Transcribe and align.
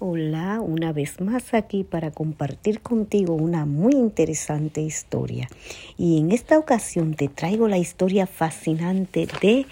Hola, 0.00 0.60
una 0.60 0.92
vez 0.92 1.20
más 1.20 1.54
aquí 1.54 1.82
para 1.82 2.12
compartir 2.12 2.82
contigo 2.82 3.34
una 3.34 3.66
muy 3.66 3.94
interesante 3.94 4.80
historia. 4.80 5.48
Y 5.96 6.20
en 6.20 6.30
esta 6.30 6.56
ocasión 6.56 7.14
te 7.14 7.26
traigo 7.26 7.66
la 7.66 7.78
historia 7.78 8.28
fascinante 8.28 9.26
de 9.42 9.66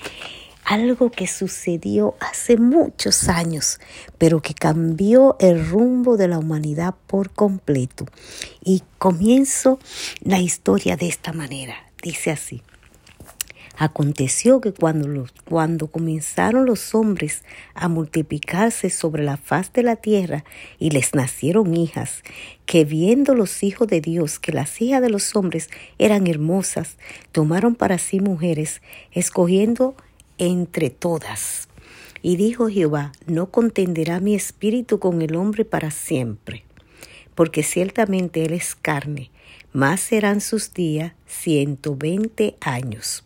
algo 0.65 1.13
que 1.13 1.29
sucedió 1.29 2.17
hace 2.19 2.57
muchos 2.57 3.29
años, 3.29 3.79
pero 4.19 4.43
que 4.43 4.53
cambió 4.53 5.37
el 5.39 5.65
rumbo 5.65 6.17
de 6.17 6.27
la 6.27 6.41
humanidad 6.41 6.97
por 7.07 7.31
completo. 7.31 8.05
Y 8.65 8.83
comienzo 8.99 9.79
la 10.23 10.41
historia 10.41 10.97
de 10.97 11.07
esta 11.07 11.33
manera. 11.33 11.77
Dice 12.03 12.33
así. 12.33 12.63
Aconteció 13.79 14.63
que 14.63 14.73
cuando, 14.73 15.27
cuando 15.45 15.89
comenzaron 15.89 16.65
los 16.65 16.95
hombres 16.95 17.45
a 17.75 17.89
multiplicarse 17.89 18.89
sobre 18.89 19.23
la 19.23 19.37
faz 19.37 19.71
de 19.75 19.83
la 19.83 19.97
tierra 19.97 20.45
y 20.79 20.91
les 20.91 21.15
nacieron 21.15 21.77
hijas, 21.77 22.23
que 22.65 22.87
viendo 22.87 23.35
los 23.35 23.63
hijos 23.63 23.87
de 23.87 24.01
Dios 24.01 24.39
que 24.39 24.53
las 24.53 24.81
hijas 24.81 25.03
de 25.03 25.11
los 25.11 25.37
hombres 25.37 25.69
eran 25.99 26.27
hermosas, 26.27 26.97
tomaron 27.33 27.75
para 27.75 27.99
sí 27.99 28.19
mujeres, 28.19 28.81
escogiendo 29.13 29.95
entre 30.39 30.89
todas. 30.89 31.69
Y 32.23 32.37
dijo 32.37 32.69
Jehová, 32.69 33.13
no 33.27 33.51
contenderá 33.51 34.21
mi 34.21 34.35
espíritu 34.35 34.99
con 34.99 35.21
el 35.21 35.37
hombre 35.37 35.67
para 35.67 35.91
siempre, 35.91 36.65
porque 37.35 37.63
ciertamente 37.63 38.47
él 38.47 38.55
es 38.55 38.75
carne, 38.75 39.31
más 39.75 40.01
serán 40.01 40.41
sus 40.41 40.73
días 40.73 41.13
ciento 41.27 41.95
veinte 41.95 42.57
años. 42.63 43.26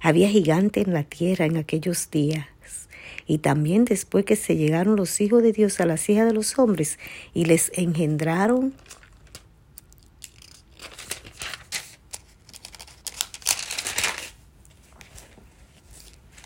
Había 0.00 0.28
gigante 0.28 0.80
en 0.80 0.92
la 0.92 1.02
tierra 1.02 1.44
en 1.46 1.56
aquellos 1.56 2.10
días. 2.10 2.46
Y 3.26 3.38
también 3.38 3.84
después 3.84 4.24
que 4.24 4.36
se 4.36 4.56
llegaron 4.56 4.96
los 4.96 5.20
hijos 5.20 5.42
de 5.42 5.52
Dios 5.52 5.80
a 5.80 5.86
las 5.86 6.08
hijas 6.08 6.26
de 6.26 6.32
los 6.32 6.58
hombres 6.58 6.98
y 7.34 7.44
les 7.44 7.70
engendraron 7.74 8.72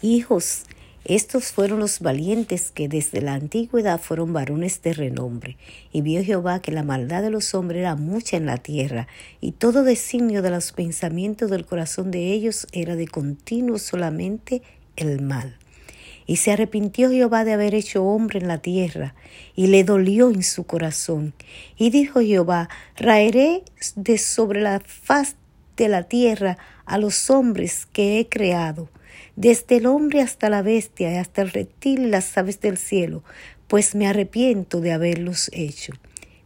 hijos 0.03 0.65
estos 1.05 1.47
fueron 1.47 1.81
los 1.81 1.99
valientes 1.99 2.71
que 2.71 2.89
desde 2.89 3.21
la 3.21 3.35
antigüedad 3.35 4.01
fueron 4.01 4.33
varones 4.33 4.83
de 4.83 4.93
renombre. 4.93 5.57
Y 5.93 6.01
vio 6.01 6.23
Jehová 6.23 6.63
que 6.63 6.71
la 6.71 6.85
maldad 6.85 7.23
de 7.23 7.31
los 7.31 7.55
hombres 7.55 7.81
era 7.81 7.97
mucha 7.97 8.37
en 8.37 8.47
la 8.47 8.59
tierra, 8.59 9.09
y 9.41 9.53
todo 9.53 9.83
designio 9.83 10.43
de 10.43 10.51
los 10.51 10.71
pensamientos 10.71 11.51
del 11.51 11.67
corazón 11.67 12.13
de 12.13 12.33
ellos 12.33 12.69
era 12.73 12.95
de 12.95 13.09
continuo 13.09 13.79
solamente 13.79 14.63
el 14.95 15.21
mal. 15.21 15.57
Y 16.25 16.37
se 16.37 16.53
arrepintió 16.53 17.11
Jehová 17.11 17.45
de 17.45 17.55
haber 17.55 17.75
hecho 17.75 18.05
hombre 18.05 18.39
en 18.39 18.47
la 18.47 18.59
tierra, 18.59 19.17
y 19.57 19.67
le 19.67 19.83
dolió 19.83 20.31
en 20.31 20.45
su 20.45 20.65
corazón. 20.65 21.35
Y 21.77 21.91
dijo 21.91 22.21
Jehová, 22.21 22.69
raeré 22.97 23.65
de 23.97 24.19
sobre 24.19 24.61
la 24.61 24.81
faz 24.87 25.35
de 25.77 25.89
la 25.89 26.05
tierra 26.05 26.59
a 26.85 26.97
los 26.97 27.29
hombres 27.29 27.87
que 27.87 28.21
he 28.21 28.29
creado 28.29 28.89
desde 29.37 29.77
el 29.77 29.87
hombre 29.87 30.21
hasta 30.21 30.51
la 30.51 30.63
bestia 30.63 31.21
hasta 31.21 31.43
el 31.43 31.51
reptil 31.51 32.01
y 32.01 32.11
las 32.11 32.37
aves 32.37 32.61
del 32.61 32.79
cielo, 32.79 33.23
pues 33.69 33.95
me 33.95 34.07
arrepiento 34.07 34.81
de 34.81 34.93
haberlos 34.93 35.51
hecho. 35.53 35.93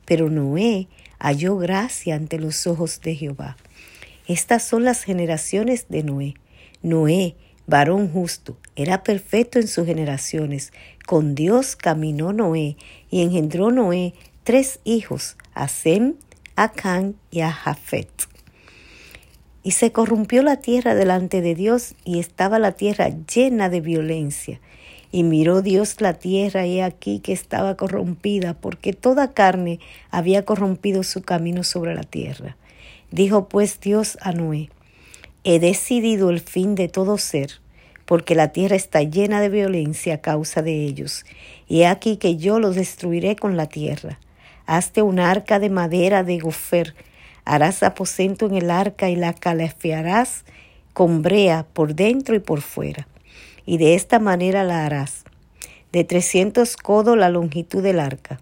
Pero 0.04 0.30
Noé 0.30 0.88
halló 1.18 1.56
gracia 1.56 2.14
ante 2.14 2.38
los 2.38 2.66
ojos 2.66 3.00
de 3.00 3.14
Jehová. 3.14 3.56
Estas 4.28 4.62
son 4.62 4.84
las 4.84 5.02
generaciones 5.02 5.86
de 5.88 6.02
Noé. 6.02 6.34
Noé, 6.82 7.36
varón 7.66 8.08
justo, 8.12 8.56
era 8.76 9.02
perfecto 9.02 9.58
en 9.58 9.68
sus 9.68 9.86
generaciones. 9.86 10.72
Con 11.06 11.34
Dios 11.34 11.76
caminó 11.76 12.32
Noé 12.32 12.76
y 13.10 13.22
engendró 13.22 13.70
Noé 13.70 14.14
tres 14.44 14.80
hijos, 14.84 15.36
a 15.54 15.68
Sem, 15.68 16.14
a 16.56 16.72
y 17.30 17.40
a 17.40 17.52
Jafet. 17.52 18.35
Y 19.66 19.72
se 19.72 19.90
corrompió 19.90 20.44
la 20.44 20.58
tierra 20.58 20.94
delante 20.94 21.40
de 21.40 21.56
Dios 21.56 21.96
y 22.04 22.20
estaba 22.20 22.60
la 22.60 22.70
tierra 22.70 23.08
llena 23.08 23.68
de 23.68 23.80
violencia. 23.80 24.60
Y 25.10 25.24
miró 25.24 25.60
Dios 25.60 26.00
la 26.00 26.14
tierra 26.14 26.66
y 26.66 26.78
aquí 26.78 27.18
que 27.18 27.32
estaba 27.32 27.76
corrompida, 27.76 28.54
porque 28.54 28.92
toda 28.92 29.32
carne 29.32 29.80
había 30.12 30.44
corrompido 30.44 31.02
su 31.02 31.22
camino 31.22 31.64
sobre 31.64 31.96
la 31.96 32.04
tierra. 32.04 32.56
Dijo 33.10 33.48
pues 33.48 33.80
Dios 33.80 34.18
a 34.20 34.30
Noé, 34.30 34.70
he 35.42 35.58
decidido 35.58 36.30
el 36.30 36.38
fin 36.38 36.76
de 36.76 36.86
todo 36.86 37.18
ser, 37.18 37.54
porque 38.04 38.36
la 38.36 38.52
tierra 38.52 38.76
está 38.76 39.02
llena 39.02 39.40
de 39.40 39.48
violencia 39.48 40.14
a 40.14 40.20
causa 40.20 40.62
de 40.62 40.84
ellos, 40.84 41.24
y 41.66 41.80
he 41.80 41.86
aquí 41.88 42.18
que 42.18 42.36
yo 42.36 42.60
los 42.60 42.76
destruiré 42.76 43.34
con 43.34 43.56
la 43.56 43.66
tierra. 43.66 44.20
Hazte 44.64 45.02
un 45.02 45.18
arca 45.18 45.58
de 45.58 45.70
madera 45.70 46.22
de 46.22 46.38
gofer, 46.38 46.94
Harás 47.46 47.82
aposento 47.82 48.44
en 48.44 48.54
el 48.56 48.70
arca 48.70 49.08
y 49.08 49.16
la 49.16 49.32
calafiarás 49.32 50.44
con 50.92 51.22
brea 51.22 51.64
por 51.72 51.94
dentro 51.94 52.34
y 52.34 52.40
por 52.40 52.60
fuera. 52.60 53.06
Y 53.64 53.78
de 53.78 53.94
esta 53.94 54.18
manera 54.18 54.64
la 54.64 54.84
harás. 54.84 55.24
De 55.92 56.04
trescientos 56.04 56.76
codos 56.76 57.16
la 57.16 57.30
longitud 57.30 57.82
del 57.82 58.00
arca, 58.00 58.40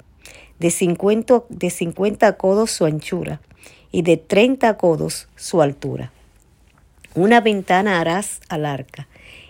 de 0.59 0.71
cincuenta, 0.71 1.43
de 1.51 1.71
cincuenta 1.71 2.37
codos 2.37 2.71
su 2.71 2.87
anchura 2.87 3.41
y 3.93 4.03
de 4.03 4.17
treinta 4.17 4.77
codos 4.79 5.29
su 5.37 5.63
altura. 5.63 6.11
Una 7.15 7.41
ventana 7.41 8.01
harás 8.01 8.41
al 8.49 8.65
arca 8.67 9.07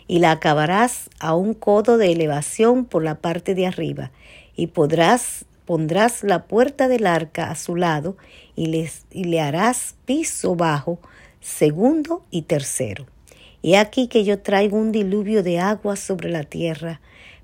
y 0.06 0.18
la 0.18 0.32
acabarás 0.32 1.08
a 1.20 1.34
un 1.34 1.54
codo 1.54 1.96
de 1.96 2.12
elevación 2.12 2.84
por 2.84 3.04
la 3.04 3.14
parte 3.14 3.54
de 3.54 3.66
arriba 3.66 4.10
y 4.56 4.66
podrás 4.66 5.44
pondrás 5.66 6.22
la 6.22 6.44
puerta 6.44 6.88
del 6.88 7.06
arca 7.06 7.50
a 7.50 7.56
su 7.56 7.76
lado 7.76 8.16
y, 8.56 8.66
les, 8.66 9.06
y 9.10 9.24
le 9.24 9.40
harás 9.40 9.94
piso 10.04 10.54
bajo, 10.56 10.98
segundo 11.40 12.24
y 12.30 12.42
tercero. 12.42 13.06
He 13.62 13.78
aquí 13.78 14.08
que 14.08 14.24
yo 14.24 14.40
traigo 14.40 14.76
un 14.76 14.92
diluvio 14.92 15.42
de 15.42 15.58
agua 15.58 15.96
sobre 15.96 16.30
la 16.30 16.44
tierra 16.44 17.00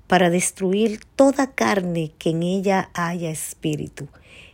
para 0.07 0.29
destruir 0.29 0.99
toda 1.15 1.55
carne 1.55 2.11
que 2.19 2.31
en 2.31 2.43
ella 2.43 2.89
haya 2.93 3.31
espíritu, 3.31 4.07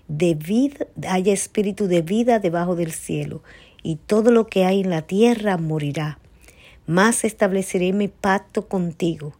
de 0.07 0.35
vida, 0.35 0.85
haya 1.09 1.33
espíritu 1.33 1.87
de 1.87 2.01
vida 2.01 2.39
debajo 2.39 2.75
del 2.75 2.91
cielo, 2.91 3.41
y 3.83 3.95
todo 3.95 4.31
lo 4.31 4.47
que 4.47 4.65
hay 4.65 4.81
en 4.81 4.89
la 4.89 5.01
tierra 5.01 5.57
morirá. 5.57 6.19
Mas 6.85 7.23
estableceré 7.23 7.91
mi 7.91 8.07
pacto 8.07 8.67
contigo, 8.67 9.33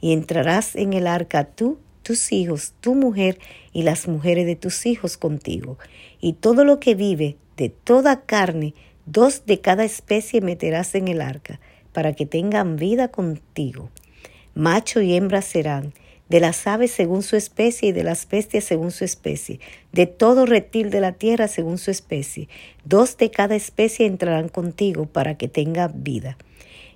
y 0.00 0.12
entrarás 0.12 0.76
en 0.76 0.92
el 0.92 1.06
arca 1.06 1.44
tú 1.44 1.78
tus 2.04 2.30
hijos, 2.30 2.74
tu 2.80 2.94
mujer 2.94 3.40
y 3.72 3.82
las 3.82 4.06
mujeres 4.06 4.46
de 4.46 4.54
tus 4.54 4.86
hijos 4.86 5.16
contigo. 5.16 5.78
Y 6.20 6.34
todo 6.34 6.64
lo 6.64 6.78
que 6.78 6.94
vive 6.94 7.36
de 7.56 7.70
toda 7.70 8.20
carne, 8.20 8.74
dos 9.06 9.46
de 9.46 9.60
cada 9.60 9.84
especie 9.84 10.40
meterás 10.40 10.94
en 10.94 11.08
el 11.08 11.20
arca, 11.20 11.58
para 11.92 12.12
que 12.12 12.26
tengan 12.26 12.76
vida 12.76 13.08
contigo. 13.08 13.90
Macho 14.54 15.00
y 15.00 15.14
hembra 15.14 15.42
serán, 15.42 15.92
de 16.28 16.40
las 16.40 16.66
aves 16.66 16.90
según 16.90 17.22
su 17.22 17.36
especie 17.36 17.90
y 17.90 17.92
de 17.92 18.02
las 18.02 18.28
bestias 18.28 18.64
según 18.64 18.90
su 18.90 19.04
especie, 19.04 19.60
de 19.92 20.06
todo 20.06 20.46
reptil 20.46 20.90
de 20.90 21.00
la 21.00 21.12
tierra 21.12 21.48
según 21.48 21.78
su 21.78 21.90
especie. 21.90 22.48
Dos 22.84 23.16
de 23.16 23.30
cada 23.30 23.56
especie 23.56 24.06
entrarán 24.06 24.48
contigo 24.48 25.06
para 25.06 25.36
que 25.36 25.48
tenga 25.48 25.88
vida. 25.88 26.38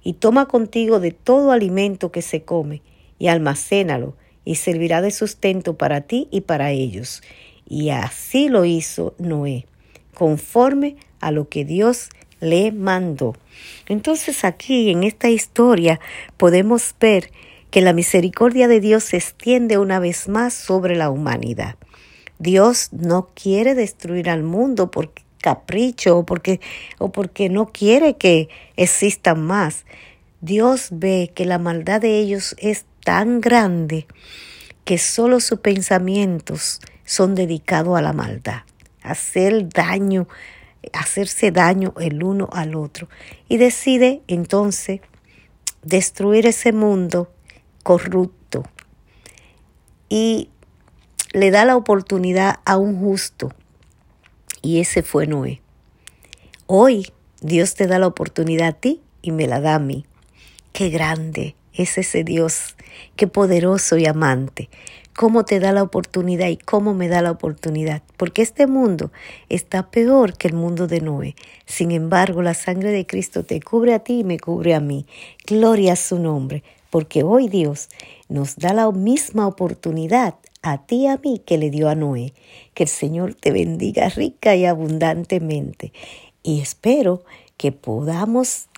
Y 0.02 0.14
toma 0.14 0.46
contigo 0.46 1.00
de 1.00 1.10
todo 1.10 1.52
alimento 1.52 2.10
que 2.10 2.22
se 2.22 2.42
come, 2.42 2.82
y 3.18 3.26
almacénalo, 3.26 4.16
y 4.48 4.54
servirá 4.54 5.02
de 5.02 5.10
sustento 5.10 5.76
para 5.76 6.00
ti 6.00 6.26
y 6.30 6.40
para 6.40 6.70
ellos. 6.70 7.22
Y 7.68 7.90
así 7.90 8.48
lo 8.48 8.64
hizo 8.64 9.14
Noé, 9.18 9.66
conforme 10.14 10.96
a 11.20 11.32
lo 11.32 11.50
que 11.50 11.66
Dios 11.66 12.08
le 12.40 12.72
mandó. 12.72 13.36
Entonces 13.88 14.46
aquí 14.46 14.88
en 14.88 15.04
esta 15.04 15.28
historia 15.28 16.00
podemos 16.38 16.94
ver 16.98 17.30
que 17.70 17.82
la 17.82 17.92
misericordia 17.92 18.68
de 18.68 18.80
Dios 18.80 19.04
se 19.04 19.18
extiende 19.18 19.76
una 19.76 19.98
vez 19.98 20.28
más 20.28 20.54
sobre 20.54 20.96
la 20.96 21.10
humanidad. 21.10 21.74
Dios 22.38 22.88
no 22.92 23.28
quiere 23.34 23.74
destruir 23.74 24.30
al 24.30 24.44
mundo 24.44 24.90
por 24.90 25.12
capricho 25.42 26.16
o 26.16 26.24
porque, 26.24 26.58
o 26.96 27.12
porque 27.12 27.50
no 27.50 27.66
quiere 27.66 28.16
que 28.16 28.48
existan 28.76 29.42
más. 29.42 29.84
Dios 30.40 30.88
ve 30.90 31.32
que 31.34 31.44
la 31.44 31.58
maldad 31.58 32.00
de 32.00 32.18
ellos 32.18 32.56
es 32.58 32.86
tan 33.04 33.40
grande 33.40 34.06
que 34.84 34.98
solo 34.98 35.40
sus 35.40 35.60
pensamientos 35.60 36.80
son 37.04 37.34
dedicados 37.34 37.98
a 37.98 38.02
la 38.02 38.12
maldad, 38.12 38.62
hacer 39.02 39.68
daño, 39.68 40.28
hacerse 40.92 41.50
daño 41.50 41.94
el 42.00 42.22
uno 42.22 42.48
al 42.52 42.74
otro. 42.74 43.08
Y 43.48 43.58
decide 43.58 44.22
entonces 44.28 45.00
destruir 45.82 46.46
ese 46.46 46.72
mundo 46.72 47.32
corrupto 47.82 48.64
y 50.08 50.50
le 51.32 51.50
da 51.50 51.64
la 51.64 51.76
oportunidad 51.76 52.60
a 52.64 52.76
un 52.78 52.98
justo. 52.98 53.52
Y 54.62 54.80
ese 54.80 55.02
fue 55.02 55.26
Noé. 55.26 55.60
Hoy 56.66 57.12
Dios 57.40 57.74
te 57.74 57.86
da 57.86 57.98
la 57.98 58.06
oportunidad 58.06 58.68
a 58.68 58.72
ti 58.72 59.02
y 59.22 59.32
me 59.32 59.46
la 59.46 59.60
da 59.60 59.76
a 59.76 59.78
mí. 59.78 60.06
Qué 60.72 60.90
grande 60.90 61.56
es 61.74 61.98
ese 61.98 62.24
Dios, 62.24 62.76
qué 63.16 63.26
poderoso 63.26 63.96
y 63.96 64.06
amante. 64.06 64.68
cómo 65.18 65.44
te 65.44 65.58
da 65.58 65.72
la 65.72 65.82
oportunidad 65.82 66.46
y 66.46 66.56
cómo 66.56 66.94
me 66.94 67.08
da 67.08 67.22
la 67.22 67.32
oportunidad, 67.32 68.02
porque 68.16 68.40
este 68.40 68.68
mundo 68.68 69.10
está 69.48 69.90
peor 69.90 70.36
que 70.38 70.46
el 70.46 70.54
mundo 70.54 70.86
de 70.86 71.00
Noé. 71.00 71.34
Sin 71.66 71.90
embargo, 71.90 72.40
la 72.40 72.54
sangre 72.54 72.92
de 72.92 73.04
Cristo 73.04 73.42
te 73.42 73.60
cubre 73.60 73.94
a 73.94 73.98
ti 73.98 74.20
y 74.20 74.24
me 74.24 74.38
cubre 74.38 74.76
a 74.76 74.80
mí. 74.80 75.06
Gloria 75.44 75.94
a 75.94 75.96
su 75.96 76.20
nombre, 76.20 76.62
porque 76.90 77.24
hoy 77.24 77.48
Dios 77.48 77.88
nos 78.28 78.54
da 78.58 78.72
la 78.72 78.88
misma 78.92 79.48
oportunidad 79.48 80.36
a 80.62 80.86
ti 80.86 80.98
y 80.98 81.06
a 81.08 81.16
mí 81.16 81.42
que 81.44 81.58
le 81.58 81.70
dio 81.70 81.88
a 81.88 81.96
Noé. 81.96 82.32
Que 82.74 82.84
el 82.84 82.88
Señor 82.88 83.34
te 83.34 83.50
bendiga 83.50 84.08
rica 84.10 84.54
y 84.54 84.66
abundantemente. 84.66 85.92
Y 86.44 86.60
espero 86.60 87.24
que 87.56 87.72
podamos 87.72 88.68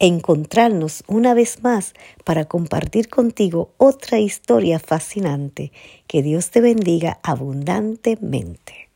encontrarnos 0.00 1.04
una 1.06 1.34
vez 1.34 1.62
más 1.62 1.94
para 2.24 2.46
compartir 2.46 3.08
contigo 3.08 3.70
otra 3.76 4.18
historia 4.18 4.80
fascinante. 4.80 5.70
Que 6.08 6.22
Dios 6.22 6.50
te 6.50 6.60
bendiga 6.60 7.20
abundantemente. 7.22 8.89